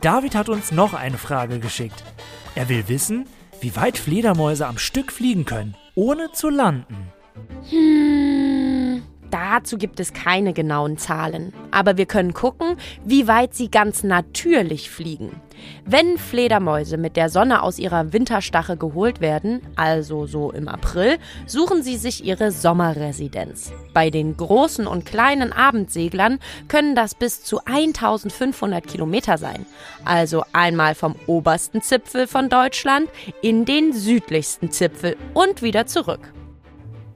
David 0.00 0.34
hat 0.34 0.48
uns 0.48 0.72
noch 0.72 0.94
eine 0.94 1.18
Frage 1.18 1.58
geschickt. 1.58 2.02
Er 2.54 2.68
will 2.68 2.88
wissen, 2.88 3.26
wie 3.60 3.76
weit 3.76 3.98
Fledermäuse 3.98 4.66
am 4.66 4.78
Stück 4.78 5.12
fliegen 5.12 5.44
können, 5.44 5.76
ohne 5.94 6.32
zu 6.32 6.48
landen. 6.48 7.12
Hm, 7.70 8.21
dazu 9.32 9.78
gibt 9.78 9.98
es 10.00 10.12
keine 10.12 10.52
genauen 10.52 10.98
Zahlen. 10.98 11.52
Aber 11.70 11.96
wir 11.96 12.06
können 12.06 12.34
gucken, 12.34 12.76
wie 13.04 13.26
weit 13.26 13.54
sie 13.54 13.70
ganz 13.70 14.02
natürlich 14.02 14.90
fliegen. 14.90 15.40
Wenn 15.84 16.18
Fledermäuse 16.18 16.96
mit 16.96 17.16
der 17.16 17.28
Sonne 17.28 17.62
aus 17.62 17.78
ihrer 17.78 18.12
Winterstache 18.12 18.76
geholt 18.76 19.20
werden, 19.20 19.60
also 19.76 20.26
so 20.26 20.50
im 20.50 20.68
April, 20.68 21.18
suchen 21.46 21.82
sie 21.82 21.96
sich 21.96 22.24
ihre 22.24 22.50
Sommerresidenz. 22.50 23.72
Bei 23.92 24.10
den 24.10 24.36
großen 24.36 24.86
und 24.86 25.04
kleinen 25.04 25.52
Abendseglern 25.52 26.38
können 26.68 26.94
das 26.94 27.14
bis 27.14 27.42
zu 27.42 27.60
1500 27.64 28.86
Kilometer 28.86 29.38
sein. 29.38 29.66
Also 30.04 30.44
einmal 30.52 30.94
vom 30.94 31.14
obersten 31.26 31.82
Zipfel 31.82 32.26
von 32.26 32.48
Deutschland 32.48 33.08
in 33.40 33.64
den 33.64 33.92
südlichsten 33.92 34.70
Zipfel 34.70 35.16
und 35.34 35.62
wieder 35.62 35.86
zurück. 35.86 36.32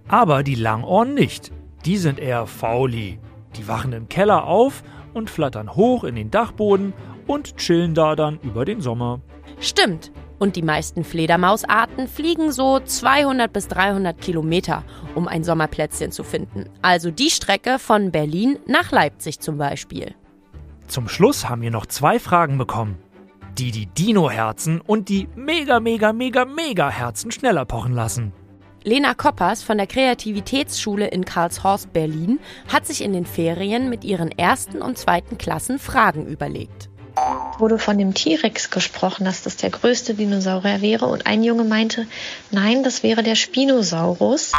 Aber 0.08 0.42
die 0.42 0.54
Langohren 0.54 1.14
nicht. 1.14 1.50
Die 1.86 1.98
sind 1.98 2.18
eher 2.18 2.48
fauli. 2.48 3.20
Die 3.56 3.68
wachen 3.68 3.92
im 3.92 4.08
Keller 4.08 4.44
auf 4.44 4.82
und 5.14 5.30
flattern 5.30 5.76
hoch 5.76 6.02
in 6.02 6.16
den 6.16 6.32
Dachboden 6.32 6.92
und 7.28 7.56
chillen 7.58 7.94
da 7.94 8.16
dann 8.16 8.40
über 8.42 8.64
den 8.64 8.80
Sommer. 8.80 9.20
Stimmt. 9.60 10.10
Und 10.40 10.56
die 10.56 10.62
meisten 10.62 11.04
Fledermausarten 11.04 12.08
fliegen 12.08 12.50
so 12.50 12.80
200 12.80 13.52
bis 13.52 13.68
300 13.68 14.20
Kilometer, 14.20 14.82
um 15.14 15.28
ein 15.28 15.44
Sommerplätzchen 15.44 16.10
zu 16.10 16.24
finden. 16.24 16.68
Also 16.82 17.12
die 17.12 17.30
Strecke 17.30 17.78
von 17.78 18.10
Berlin 18.10 18.58
nach 18.66 18.90
Leipzig 18.90 19.38
zum 19.38 19.56
Beispiel. 19.56 20.14
Zum 20.88 21.08
Schluss 21.08 21.48
haben 21.48 21.62
wir 21.62 21.70
noch 21.70 21.86
zwei 21.86 22.18
Fragen 22.18 22.58
bekommen, 22.58 22.98
die 23.58 23.70
die 23.70 23.86
Dino-Herzen 23.86 24.80
und 24.80 25.08
die 25.08 25.28
mega, 25.36 25.78
mega, 25.78 26.12
mega, 26.12 26.44
mega 26.44 26.90
Herzen 26.90 27.30
schneller 27.30 27.64
pochen 27.64 27.94
lassen. 27.94 28.32
Lena 28.86 29.14
Koppers 29.14 29.64
von 29.64 29.78
der 29.78 29.88
Kreativitätsschule 29.88 31.08
in 31.08 31.24
Karlshorst, 31.24 31.92
Berlin, 31.92 32.38
hat 32.68 32.86
sich 32.86 33.02
in 33.02 33.12
den 33.12 33.26
Ferien 33.26 33.90
mit 33.90 34.04
ihren 34.04 34.30
ersten 34.30 34.80
und 34.80 34.96
zweiten 34.96 35.38
Klassen 35.38 35.80
Fragen 35.80 36.24
überlegt. 36.24 36.88
wurde 37.58 37.80
von 37.80 37.98
dem 37.98 38.14
T-Rex 38.14 38.70
gesprochen, 38.70 39.24
dass 39.24 39.42
das 39.42 39.56
der 39.56 39.70
größte 39.70 40.14
Dinosaurier 40.14 40.82
wäre. 40.82 41.06
Und 41.06 41.26
ein 41.26 41.42
Junge 41.42 41.64
meinte, 41.64 42.06
nein, 42.52 42.84
das 42.84 43.02
wäre 43.02 43.24
der 43.24 43.34
Spinosaurus. 43.34 44.52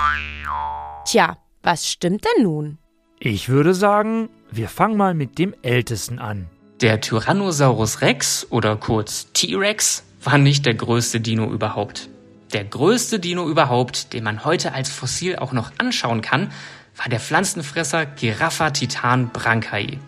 Tja, 1.05 1.37
was 1.63 1.87
stimmt 1.87 2.25
denn 2.25 2.43
nun? 2.43 2.79
Ich 3.19 3.47
würde 3.47 3.73
sagen, 3.73 4.27
wir 4.51 4.67
fangen 4.67 4.97
mal 4.97 5.13
mit 5.13 5.39
dem 5.39 5.55
Ältesten 5.61 6.19
an. 6.19 6.49
Der 6.81 6.99
Tyrannosaurus 6.99 8.01
Rex 8.01 8.45
oder 8.49 8.75
kurz 8.75 9.31
T-Rex 9.31 10.03
war 10.21 10.37
nicht 10.37 10.65
der 10.65 10.73
größte 10.73 11.21
Dino 11.21 11.49
überhaupt. 11.49 12.09
Der 12.53 12.63
größte 12.63 13.19
Dino 13.19 13.49
überhaupt, 13.49 14.13
den 14.13 14.23
man 14.23 14.45
heute 14.45 14.73
als 14.73 14.89
Fossil 14.89 15.35
auch 15.35 15.51
noch 15.51 15.71
anschauen 15.77 16.21
kann, 16.21 16.51
war 16.95 17.09
der 17.09 17.19
Pflanzenfresser 17.19 18.05
Giraffa 18.05 18.69
titan 18.71 19.29
brancae. 19.29 19.99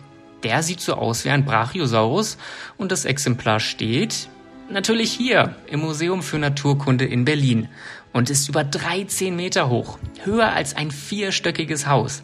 Der 0.42 0.62
sieht 0.62 0.80
so 0.80 0.94
aus 0.94 1.24
wie 1.24 1.30
ein 1.30 1.44
Brachiosaurus 1.44 2.38
und 2.78 2.92
das 2.92 3.04
Exemplar 3.04 3.60
steht 3.60 4.28
natürlich 4.70 5.12
hier 5.12 5.56
im 5.66 5.80
Museum 5.80 6.22
für 6.22 6.38
Naturkunde 6.38 7.04
in 7.04 7.24
Berlin 7.24 7.68
und 8.12 8.30
ist 8.30 8.48
über 8.48 8.64
13 8.64 9.34
Meter 9.34 9.68
hoch, 9.68 9.98
höher 10.24 10.52
als 10.52 10.76
ein 10.76 10.90
vierstöckiges 10.90 11.86
Haus. 11.86 12.22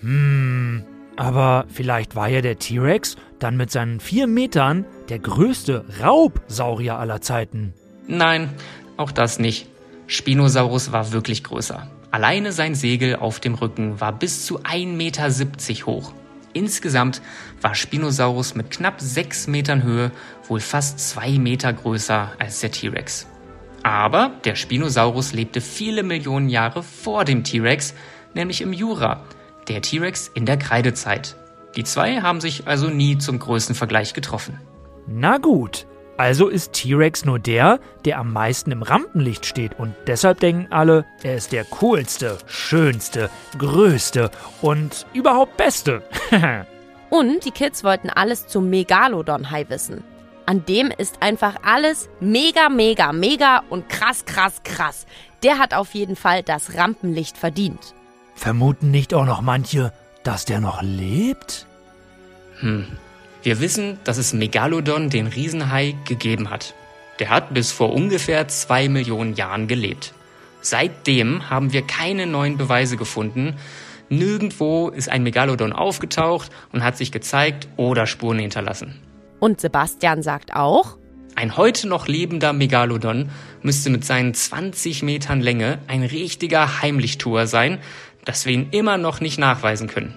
Hm, 0.00 0.84
aber 1.16 1.66
vielleicht 1.68 2.16
war 2.16 2.28
ja 2.28 2.40
der 2.40 2.58
T-Rex 2.58 3.16
dann 3.38 3.56
mit 3.56 3.70
seinen 3.70 4.00
vier 4.00 4.26
Metern 4.26 4.84
der 5.08 5.18
größte 5.18 5.84
Raubsaurier 6.02 6.98
aller 6.98 7.20
Zeiten. 7.20 7.74
Nein, 8.06 8.50
auch 9.02 9.12
das 9.12 9.38
nicht. 9.38 9.68
Spinosaurus 10.06 10.92
war 10.92 11.12
wirklich 11.12 11.44
größer. 11.44 11.86
Alleine 12.10 12.52
sein 12.52 12.74
Segel 12.74 13.16
auf 13.16 13.40
dem 13.40 13.54
Rücken 13.54 14.00
war 14.00 14.12
bis 14.12 14.46
zu 14.46 14.60
1,70 14.60 14.86
Meter 14.86 15.86
hoch. 15.86 16.12
Insgesamt 16.52 17.22
war 17.60 17.74
Spinosaurus 17.74 18.54
mit 18.54 18.70
knapp 18.70 19.00
6 19.00 19.46
Metern 19.46 19.82
Höhe 19.82 20.12
wohl 20.48 20.60
fast 20.60 21.00
2 21.00 21.38
Meter 21.38 21.72
größer 21.72 22.32
als 22.38 22.60
der 22.60 22.70
T-Rex. 22.70 23.26
Aber 23.82 24.32
der 24.44 24.54
Spinosaurus 24.54 25.32
lebte 25.32 25.60
viele 25.60 26.02
Millionen 26.02 26.48
Jahre 26.48 26.82
vor 26.82 27.24
dem 27.24 27.42
T-Rex, 27.42 27.94
nämlich 28.34 28.60
im 28.60 28.72
Jura, 28.72 29.24
der 29.68 29.82
T-Rex 29.82 30.30
in 30.34 30.46
der 30.46 30.58
Kreidezeit. 30.58 31.36
Die 31.76 31.84
zwei 31.84 32.20
haben 32.20 32.40
sich 32.40 32.66
also 32.66 32.88
nie 32.88 33.18
zum 33.18 33.38
Größenvergleich 33.38 34.12
getroffen. 34.12 34.60
Na 35.06 35.38
gut, 35.38 35.86
also 36.22 36.46
ist 36.46 36.72
T-Rex 36.74 37.24
nur 37.24 37.40
der, 37.40 37.80
der 38.04 38.18
am 38.18 38.32
meisten 38.32 38.70
im 38.70 38.82
Rampenlicht 38.82 39.44
steht 39.44 39.76
und 39.76 39.92
deshalb 40.06 40.38
denken 40.38 40.68
alle, 40.70 41.04
er 41.24 41.34
ist 41.34 41.50
der 41.50 41.64
coolste, 41.64 42.38
schönste, 42.46 43.28
größte 43.58 44.30
und 44.60 45.04
überhaupt 45.14 45.56
beste. 45.56 46.02
Und 47.10 47.44
die 47.44 47.50
Kids 47.50 47.84
wollten 47.84 48.08
alles 48.08 48.46
zum 48.46 48.70
Megalodon-Hai 48.70 49.68
wissen. 49.68 50.02
An 50.46 50.64
dem 50.64 50.90
ist 50.96 51.20
einfach 51.20 51.56
alles 51.62 52.08
mega, 52.20 52.70
mega, 52.70 53.12
mega 53.12 53.64
und 53.68 53.90
krass, 53.90 54.24
krass, 54.24 54.62
krass. 54.64 55.04
Der 55.42 55.58
hat 55.58 55.74
auf 55.74 55.92
jeden 55.92 56.16
Fall 56.16 56.42
das 56.42 56.74
Rampenlicht 56.74 57.36
verdient. 57.36 57.94
Vermuten 58.34 58.90
nicht 58.90 59.12
auch 59.12 59.26
noch 59.26 59.42
manche, 59.42 59.92
dass 60.22 60.46
der 60.46 60.60
noch 60.60 60.80
lebt? 60.80 61.66
Hm. 62.60 62.86
Wir 63.42 63.58
wissen, 63.58 63.98
dass 64.04 64.18
es 64.18 64.32
Megalodon, 64.32 65.10
den 65.10 65.26
Riesenhai, 65.26 65.96
gegeben 66.06 66.50
hat. 66.50 66.74
Der 67.18 67.30
hat 67.30 67.52
bis 67.52 67.72
vor 67.72 67.92
ungefähr 67.92 68.46
zwei 68.46 68.88
Millionen 68.88 69.34
Jahren 69.34 69.66
gelebt. 69.66 70.14
Seitdem 70.60 71.50
haben 71.50 71.72
wir 71.72 71.82
keine 71.82 72.28
neuen 72.28 72.56
Beweise 72.56 72.96
gefunden. 72.96 73.56
Nirgendwo 74.08 74.90
ist 74.90 75.08
ein 75.08 75.24
Megalodon 75.24 75.72
aufgetaucht 75.72 76.52
und 76.72 76.84
hat 76.84 76.96
sich 76.96 77.10
gezeigt 77.10 77.66
oder 77.76 78.06
Spuren 78.06 78.38
hinterlassen. 78.38 79.00
Und 79.40 79.60
Sebastian 79.60 80.22
sagt 80.22 80.54
auch, 80.54 80.96
Ein 81.34 81.56
heute 81.56 81.88
noch 81.88 82.06
lebender 82.06 82.52
Megalodon 82.52 83.30
müsste 83.62 83.90
mit 83.90 84.04
seinen 84.04 84.34
20 84.34 85.02
Metern 85.02 85.40
Länge 85.40 85.80
ein 85.88 86.04
richtiger 86.04 86.80
Heimlichtuer 86.80 87.48
sein, 87.48 87.78
dass 88.24 88.46
wir 88.46 88.52
ihn 88.52 88.68
immer 88.70 88.98
noch 88.98 89.20
nicht 89.20 89.38
nachweisen 89.38 89.88
können. 89.88 90.16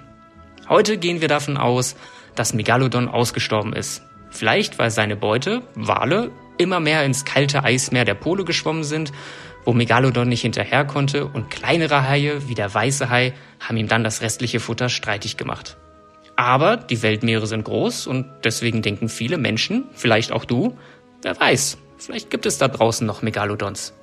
Heute 0.68 0.98
gehen 0.98 1.22
wir 1.22 1.28
davon 1.28 1.58
aus, 1.58 1.96
dass 2.36 2.54
Megalodon 2.54 3.08
ausgestorben 3.08 3.74
ist. 3.74 4.02
Vielleicht, 4.32 4.80
weil 4.80 4.90
seine 4.90 5.16
Beute, 5.16 5.62
Wale, 5.76 6.32
immer 6.58 6.80
mehr 6.80 7.06
ins 7.06 7.24
kalte 7.24 7.64
Eismeer 7.64 8.04
der 8.04 8.16
Pole 8.16 8.46
geschwommen 8.46 8.84
sind, 8.84 9.12
wo 9.64 9.74
Megalodon 9.74 10.28
nicht 10.28 10.42
hinterher 10.42 10.86
konnte 10.86 11.26
und 11.26 11.50
kleinere 11.50 12.08
Haie 12.08 12.48
wie 12.48 12.56
der 12.56 12.74
weiße 12.74 13.10
Hai 13.10 13.34
haben 13.60 13.78
ihm 13.78 13.88
dann 13.88 14.04
das 14.04 14.22
restliche 14.22 14.60
Futter 14.60 14.90
streitig 14.90 15.38
gemacht. 15.38 15.78
Aber 16.36 16.78
die 16.78 17.02
Weltmeere 17.02 17.48
sind 17.48 17.64
groß 17.64 18.08
und 18.08 18.26
deswegen 18.44 18.82
denken 18.82 19.08
viele 19.08 19.38
Menschen, 19.38 19.86
vielleicht 19.94 20.32
auch 20.32 20.46
du, 20.46 20.78
wer 21.22 21.40
weiß, 21.40 21.78
vielleicht 21.98 22.30
gibt 22.30 22.46
es 22.46 22.58
da 22.58 22.68
draußen 22.68 23.08
noch 23.08 23.22
Megalodons. 23.22 23.94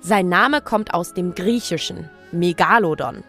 sein 0.00 0.28
Name 0.28 0.62
kommt 0.62 0.94
aus 0.94 1.12
dem 1.12 1.34
Griechischen, 1.34 2.08
Megalodon. 2.32 3.22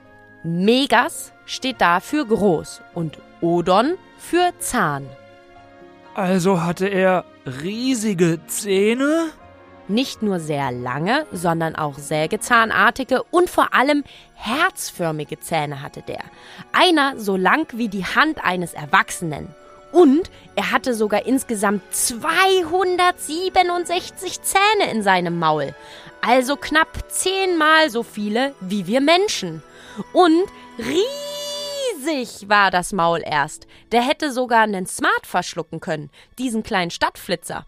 Megas 0.43 1.32
steht 1.45 1.81
da 1.81 1.99
für 1.99 2.25
groß 2.25 2.81
und 2.93 3.17
Odon 3.41 3.95
für 4.17 4.51
Zahn. 4.59 5.05
Also 6.15 6.61
hatte 6.61 6.87
er 6.87 7.25
riesige 7.45 8.39
Zähne? 8.47 9.31
Nicht 9.87 10.21
nur 10.21 10.39
sehr 10.39 10.71
lange, 10.71 11.25
sondern 11.33 11.75
auch 11.75 11.97
sägezahnartige 11.97 13.23
und 13.23 13.49
vor 13.49 13.73
allem 13.73 14.05
herzförmige 14.33 15.41
Zähne 15.41 15.81
hatte 15.81 16.03
der. 16.03 16.23
Einer 16.71 17.19
so 17.19 17.35
lang 17.35 17.67
wie 17.73 17.89
die 17.89 18.05
Hand 18.05 18.41
eines 18.43 18.73
Erwachsenen. 18.73 19.53
Und 19.91 20.31
er 20.55 20.71
hatte 20.71 20.93
sogar 20.93 21.25
insgesamt 21.25 21.81
267 21.93 24.41
Zähne 24.41 24.89
in 24.91 25.03
seinem 25.03 25.37
Maul. 25.37 25.75
Also 26.21 26.55
knapp 26.55 27.11
zehnmal 27.11 27.89
so 27.89 28.03
viele 28.03 28.55
wie 28.61 28.87
wir 28.87 29.01
Menschen. 29.01 29.61
Und 30.13 30.45
riesig 32.05 32.49
war 32.49 32.71
das 32.71 32.93
Maul 32.93 33.21
erst. 33.23 33.67
Der 33.91 34.01
hätte 34.01 34.31
sogar 34.31 34.61
einen 34.61 34.85
Smart 34.85 35.25
verschlucken 35.25 35.79
können, 35.79 36.09
diesen 36.37 36.63
kleinen 36.63 36.91
Stadtflitzer. 36.91 37.65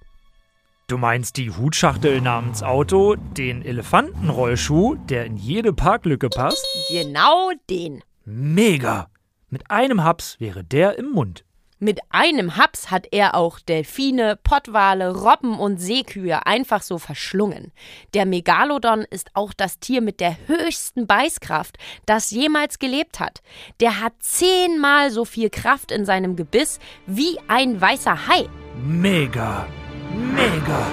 Du 0.88 0.98
meinst 0.98 1.38
die 1.38 1.50
Hutschachtel 1.50 2.22
namens 2.22 2.62
Auto, 2.62 3.16
den 3.16 3.64
Elefantenrollschuh, 3.66 4.96
der 4.96 5.26
in 5.26 5.36
jede 5.36 5.74
Parklücke 5.74 6.30
passt? 6.30 6.66
Genau 6.90 7.52
den. 7.70 8.04
Mega! 8.24 9.10
Mit 9.50 9.72
einem 9.72 10.04
Haps 10.04 10.40
wäre 10.40 10.64
der 10.64 10.98
im 11.00 11.12
Mund. 11.12 11.44
Mit 11.80 12.00
einem 12.10 12.56
Haps 12.56 12.90
hat 12.90 13.08
er 13.12 13.36
auch 13.36 13.60
Delfine, 13.60 14.40
Pottwale, 14.42 15.14
Robben 15.14 15.60
und 15.60 15.78
Seekühe 15.78 16.46
einfach 16.46 16.82
so 16.82 16.98
verschlungen. 16.98 17.74
Der 18.14 18.26
Megalodon 18.26 19.02
ist 19.02 19.32
auch 19.34 19.52
das 19.52 19.80
Tier 19.80 20.02
mit 20.02 20.22
der 20.22 20.38
höchsten 20.48 21.06
Beißkraft, 21.06 21.78
das 22.06 22.32
jemals 22.32 22.80
gelebt 22.80 23.20
hat. 23.20 23.42
Der 23.82 24.00
hat 24.00 24.14
zehnmal 24.20 25.12
so 25.12 25.26
viel 25.26 25.50
Kraft 25.50 25.92
in 25.92 26.06
seinem 26.06 26.38
Gebiss 26.38 26.80
wie 27.08 27.38
ein 27.50 27.82
weißer 27.82 28.26
Hai. 28.26 28.48
Mega! 28.82 29.68
Mega! 30.14 30.88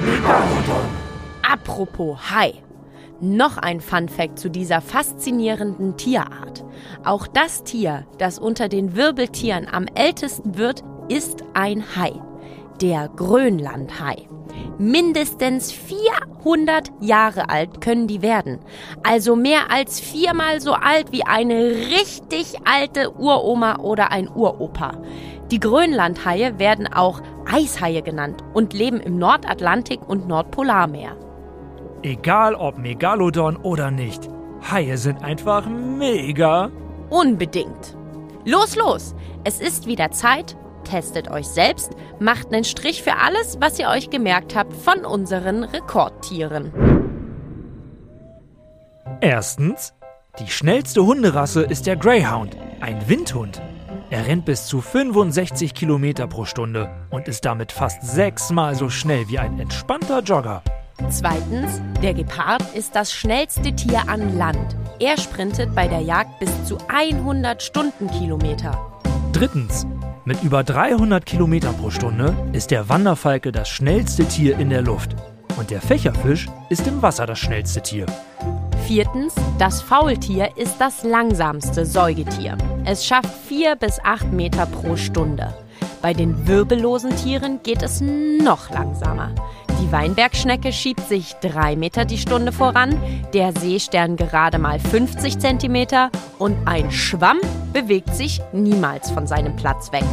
Megalodon! 0.00 0.88
Apropos 1.42 2.30
Hai. 2.30 2.62
Noch 3.20 3.58
ein 3.58 3.80
Funfact 3.80 4.38
zu 4.38 4.48
dieser 4.48 4.80
faszinierenden 4.80 5.96
Tierart. 5.96 6.62
Auch 7.04 7.26
das 7.26 7.64
Tier, 7.64 8.06
das 8.18 8.38
unter 8.38 8.68
den 8.68 8.96
Wirbeltieren 8.96 9.66
am 9.70 9.86
ältesten 9.94 10.58
wird, 10.58 10.82
ist 11.08 11.44
ein 11.54 11.84
Hai. 11.96 12.12
Der 12.80 13.08
Grönlandhai. 13.08 14.28
Mindestens 14.78 15.72
400 15.72 16.90
Jahre 17.00 17.48
alt 17.48 17.80
können 17.80 18.06
die 18.06 18.22
werden. 18.22 18.60
Also 19.02 19.36
mehr 19.36 19.70
als 19.70 20.00
viermal 20.00 20.60
so 20.60 20.72
alt 20.72 21.12
wie 21.12 21.24
eine 21.24 21.56
richtig 21.56 22.56
alte 22.64 23.12
Uroma 23.16 23.78
oder 23.80 24.12
ein 24.12 24.28
Uropa. 24.28 24.92
Die 25.50 25.60
Grönlandhaie 25.60 26.58
werden 26.58 26.86
auch 26.92 27.20
Eishaie 27.50 28.02
genannt 28.02 28.44
und 28.54 28.72
leben 28.72 29.00
im 29.00 29.18
Nordatlantik 29.18 30.00
und 30.06 30.28
Nordpolarmeer. 30.28 31.16
Egal 32.02 32.54
ob 32.54 32.78
Megalodon 32.78 33.56
oder 33.56 33.90
nicht, 33.90 34.28
Haie 34.70 34.96
sind 34.96 35.22
einfach 35.22 35.66
mega. 35.66 36.70
Unbedingt. 37.10 37.96
Los, 38.44 38.76
los! 38.76 39.14
Es 39.44 39.60
ist 39.60 39.86
wieder 39.86 40.10
Zeit. 40.10 40.56
Testet 40.84 41.30
euch 41.30 41.46
selbst, 41.48 41.92
macht 42.18 42.52
einen 42.52 42.64
Strich 42.64 43.02
für 43.02 43.16
alles, 43.16 43.58
was 43.60 43.78
ihr 43.78 43.88
euch 43.88 44.10
gemerkt 44.10 44.56
habt 44.56 44.72
von 44.72 45.04
unseren 45.04 45.64
Rekordtieren. 45.64 46.72
Erstens, 49.20 49.94
die 50.38 50.48
schnellste 50.48 51.04
Hunderasse 51.04 51.62
ist 51.62 51.86
der 51.86 51.96
Greyhound, 51.96 52.56
ein 52.80 53.08
Windhund. 53.08 53.60
Er 54.10 54.26
rennt 54.26 54.46
bis 54.46 54.66
zu 54.66 54.80
65 54.80 55.74
Kilometer 55.74 56.26
pro 56.26 56.44
Stunde 56.44 56.90
und 57.10 57.28
ist 57.28 57.44
damit 57.44 57.72
fast 57.72 58.02
sechsmal 58.02 58.74
so 58.74 58.88
schnell 58.88 59.28
wie 59.28 59.38
ein 59.38 59.58
entspannter 59.58 60.20
Jogger. 60.20 60.62
Zweitens, 61.08 61.80
der 62.02 62.12
Gepard 62.12 62.62
ist 62.74 62.94
das 62.94 63.12
schnellste 63.12 63.72
Tier 63.74 64.02
an 64.08 64.36
Land. 64.36 64.76
Er 64.98 65.16
sprintet 65.16 65.74
bei 65.74 65.88
der 65.88 66.00
Jagd 66.00 66.38
bis 66.40 66.50
zu 66.64 66.76
100 66.88 67.62
Stundenkilometer. 67.62 68.78
Drittens, 69.32 69.86
mit 70.24 70.42
über 70.42 70.64
300 70.64 71.24
Kilometern 71.24 71.76
pro 71.76 71.90
Stunde 71.90 72.36
ist 72.52 72.70
der 72.70 72.88
Wanderfalke 72.88 73.52
das 73.52 73.68
schnellste 73.68 74.26
Tier 74.26 74.58
in 74.58 74.68
der 74.70 74.82
Luft. 74.82 75.14
Und 75.56 75.70
der 75.70 75.80
Fächerfisch 75.80 76.46
ist 76.68 76.86
im 76.86 77.00
Wasser 77.00 77.24
das 77.24 77.38
schnellste 77.38 77.80
Tier. 77.80 78.04
Viertens, 78.86 79.34
das 79.58 79.80
Faultier 79.80 80.50
ist 80.56 80.76
das 80.78 81.04
langsamste 81.04 81.86
Säugetier. 81.86 82.58
Es 82.84 83.06
schafft 83.06 83.30
4 83.46 83.76
bis 83.76 83.98
8 84.02 84.32
Meter 84.32 84.66
pro 84.66 84.96
Stunde. 84.96 85.54
Bei 86.02 86.12
den 86.12 86.46
wirbellosen 86.46 87.16
Tieren 87.16 87.60
geht 87.62 87.82
es 87.82 88.00
noch 88.00 88.70
langsamer. 88.70 89.34
Die 89.80 89.92
Weinbergschnecke 89.92 90.72
schiebt 90.72 91.08
sich 91.08 91.34
3 91.40 91.76
Meter 91.76 92.04
die 92.04 92.18
Stunde 92.18 92.52
voran, 92.52 93.00
der 93.32 93.52
Seestern 93.52 94.16
gerade 94.16 94.58
mal 94.58 94.80
50 94.80 95.38
Zentimeter 95.38 96.10
und 96.38 96.56
ein 96.66 96.90
Schwamm 96.90 97.38
bewegt 97.72 98.14
sich 98.14 98.40
niemals 98.52 99.10
von 99.10 99.26
seinem 99.26 99.54
Platz 99.56 99.92
weg. 99.92 100.04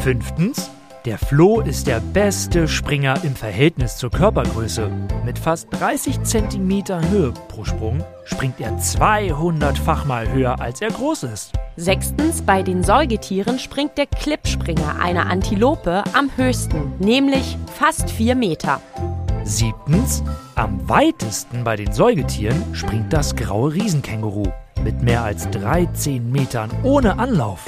Fünftens, 0.00 0.70
der 1.06 1.18
Floh 1.18 1.60
ist 1.60 1.86
der 1.86 2.00
beste 2.00 2.66
Springer 2.66 3.22
im 3.22 3.36
Verhältnis 3.36 3.96
zur 3.96 4.10
Körpergröße. 4.10 4.90
Mit 5.24 5.38
fast 5.38 5.68
30 5.70 6.24
Zentimeter 6.24 7.00
Höhe 7.08 7.32
pro 7.48 7.64
Sprung 7.64 8.02
springt 8.24 8.60
er 8.60 8.72
200-fach 8.72 10.04
mal 10.04 10.28
höher, 10.32 10.60
als 10.60 10.80
er 10.80 10.90
groß 10.90 11.22
ist. 11.22 11.52
Sechstens, 11.76 12.42
bei 12.42 12.62
den 12.64 12.82
Säugetieren 12.82 13.60
springt 13.60 13.96
der 13.96 14.06
Klippspringer 14.06 15.00
einer 15.00 15.26
Antilope 15.30 16.02
am 16.12 16.28
höchsten, 16.36 16.92
nämlich 16.98 17.56
fast 17.78 18.10
4 18.10 18.34
Meter. 18.34 18.80
Siebtens, 19.44 20.24
am 20.56 20.88
weitesten 20.88 21.62
bei 21.62 21.76
den 21.76 21.92
Säugetieren 21.92 22.74
springt 22.74 23.12
das 23.12 23.36
graue 23.36 23.72
Riesenkänguru 23.72 24.48
mit 24.82 25.02
mehr 25.02 25.22
als 25.22 25.48
13 25.50 26.32
Metern 26.32 26.70
ohne 26.82 27.18
Anlauf. 27.20 27.64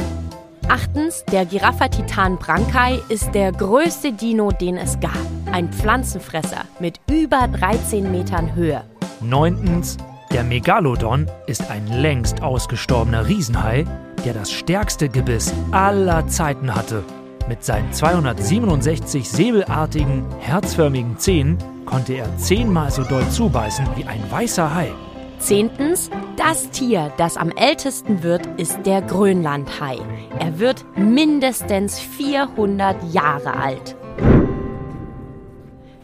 Achtens, 0.68 1.24
der 1.32 1.46
Giraffa-Titan 1.46 2.36
Brankai 2.36 3.00
ist 3.08 3.34
der 3.34 3.52
größte 3.52 4.12
Dino, 4.12 4.50
den 4.50 4.76
es 4.76 5.00
gab. 5.00 5.16
Ein 5.50 5.72
Pflanzenfresser 5.72 6.64
mit 6.78 7.00
über 7.10 7.48
13 7.48 8.10
Metern 8.10 8.54
Höhe. 8.54 8.84
Neuntens, 9.20 9.96
der 10.30 10.44
Megalodon 10.44 11.26
ist 11.46 11.70
ein 11.70 11.86
längst 11.86 12.42
ausgestorbener 12.42 13.26
Riesenhai, 13.26 13.86
der 14.26 14.34
das 14.34 14.52
stärkste 14.52 15.08
Gebiss 15.08 15.54
aller 15.70 16.26
Zeiten 16.28 16.74
hatte. 16.74 17.02
Mit 17.48 17.64
seinen 17.64 17.90
267 17.94 19.26
säbelartigen, 19.26 20.26
herzförmigen 20.38 21.18
Zähnen 21.18 21.56
konnte 21.86 22.12
er 22.12 22.36
zehnmal 22.36 22.90
so 22.90 23.04
doll 23.04 23.26
zubeißen 23.30 23.86
wie 23.96 24.04
ein 24.04 24.22
weißer 24.30 24.74
Hai. 24.74 24.92
Zehntens, 25.38 26.10
das 26.36 26.70
Tier, 26.70 27.12
das 27.16 27.36
am 27.36 27.50
ältesten 27.50 28.22
wird, 28.22 28.46
ist 28.58 28.84
der 28.84 29.02
Grönlandhai. 29.02 29.98
Er 30.38 30.58
wird 30.58 30.84
mindestens 30.96 32.00
400 32.00 32.96
Jahre 33.12 33.54
alt. 33.54 33.96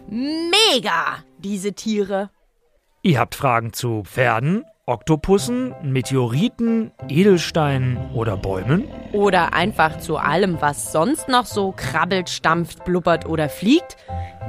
Mega, 0.09 1.25
diese 1.39 1.73
Tiere. 1.73 2.31
Ihr 3.03 3.19
habt 3.19 3.35
Fragen 3.35 3.73
zu 3.73 4.03
Pferden, 4.05 4.65
Oktopussen, 4.87 5.75
Meteoriten, 5.83 6.93
Edelsteinen 7.09 7.97
oder 8.13 8.37
Bäumen? 8.37 8.85
Oder 9.13 9.55
einfach 9.55 9.99
zu 9.99 10.19
allem, 10.19 10.61
was 10.61 10.93
sonst 10.93 11.27
noch 11.27 11.47
so 11.47 11.73
krabbelt, 11.75 12.29
stampft, 12.29 12.85
blubbert 12.85 13.25
oder 13.25 13.49
fliegt? 13.49 13.97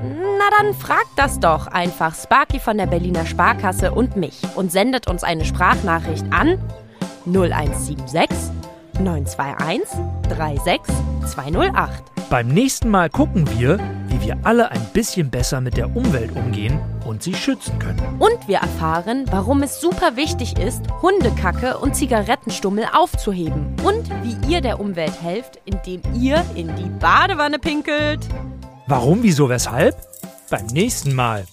Na 0.01 0.57
dann 0.59 0.73
fragt 0.73 1.11
das 1.15 1.39
doch 1.39 1.67
einfach 1.67 2.13
Sparky 2.13 2.59
von 2.59 2.77
der 2.77 2.87
Berliner 2.87 3.25
Sparkasse 3.25 3.93
und 3.93 4.17
mich 4.17 4.41
und 4.55 4.73
sendet 4.73 5.07
uns 5.07 5.23
eine 5.23 5.45
Sprachnachricht 5.45 6.25
an 6.31 6.59
0176 7.27 8.51
921 8.99 9.87
36208. 10.27 12.03
Beim 12.29 12.49
nächsten 12.49 12.89
Mal 12.89 13.09
gucken 13.09 13.47
wir, 13.57 13.79
wie 14.15 14.27
wir 14.27 14.37
alle 14.43 14.71
ein 14.71 14.85
bisschen 14.93 15.29
besser 15.29 15.61
mit 15.61 15.77
der 15.77 15.95
Umwelt 15.95 16.35
umgehen 16.35 16.79
und 17.05 17.23
sie 17.23 17.33
schützen 17.33 17.77
können. 17.79 17.99
Und 18.19 18.47
wir 18.47 18.57
erfahren, 18.57 19.25
warum 19.29 19.61
es 19.63 19.81
super 19.81 20.15
wichtig 20.15 20.57
ist, 20.57 20.81
Hundekacke 21.01 21.77
und 21.77 21.95
Zigarettenstummel 21.95 22.85
aufzuheben. 22.93 23.75
Und 23.83 24.09
wie 24.23 24.53
ihr 24.53 24.61
der 24.61 24.79
Umwelt 24.79 25.21
helft, 25.21 25.59
indem 25.65 26.01
ihr 26.13 26.43
in 26.55 26.73
die 26.75 26.89
Badewanne 26.99 27.59
pinkelt. 27.59 28.19
Warum, 28.87 29.23
wieso, 29.23 29.49
weshalb? 29.49 29.95
Beim 30.49 30.65
nächsten 30.67 31.13
Mal. 31.13 31.45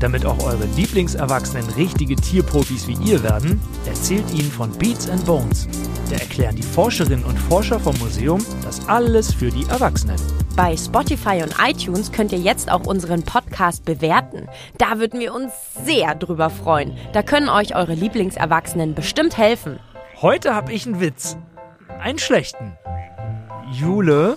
Damit 0.00 0.24
auch 0.24 0.42
eure 0.44 0.64
Lieblingserwachsenen 0.76 1.68
richtige 1.70 2.14
Tierprofis 2.14 2.86
wie 2.86 2.96
ihr 3.04 3.22
werden, 3.22 3.60
erzählt 3.84 4.32
ihnen 4.32 4.50
von 4.50 4.70
Beats 4.70 5.10
and 5.10 5.24
Bones. 5.26 5.66
Da 6.08 6.16
erklären 6.16 6.54
die 6.54 6.62
Forscherinnen 6.62 7.24
und 7.24 7.36
Forscher 7.36 7.80
vom 7.80 7.98
Museum 7.98 8.44
das 8.62 8.86
alles 8.88 9.34
für 9.34 9.50
die 9.50 9.66
Erwachsenen. 9.68 10.16
Bei 10.58 10.76
Spotify 10.76 11.40
und 11.44 11.54
iTunes 11.64 12.10
könnt 12.10 12.32
ihr 12.32 12.40
jetzt 12.40 12.68
auch 12.68 12.84
unseren 12.84 13.22
Podcast 13.22 13.84
bewerten. 13.84 14.48
Da 14.76 14.98
würden 14.98 15.20
wir 15.20 15.32
uns 15.32 15.52
sehr 15.84 16.16
drüber 16.16 16.50
freuen. 16.50 16.98
Da 17.12 17.22
können 17.22 17.48
euch 17.48 17.76
eure 17.76 17.94
Lieblingserwachsenen 17.94 18.96
bestimmt 18.96 19.38
helfen. 19.38 19.78
Heute 20.20 20.56
habe 20.56 20.72
ich 20.72 20.84
einen 20.84 21.00
Witz. 21.00 21.36
Einen 22.00 22.18
schlechten. 22.18 22.76
Jule, 23.70 24.36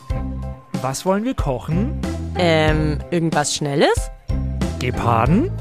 was 0.84 1.08
wollen 1.08 1.24
wir 1.24 1.34
kochen? 1.34 2.00
Ähm, 2.38 3.00
irgendwas 3.10 3.56
Schnelles? 3.56 4.12
Geparden? 4.78 5.52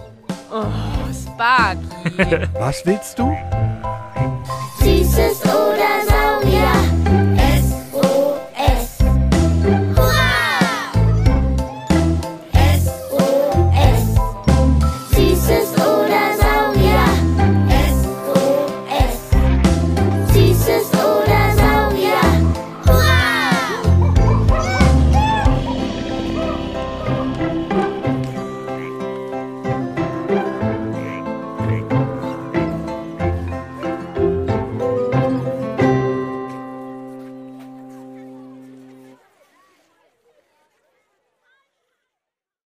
Oh, 0.53 0.67
Sparky. 1.11 2.47
Was 2.59 2.85
willst 2.85 3.19
du? 3.19 3.35
Süßes 4.81 5.43
oder 5.45 6.00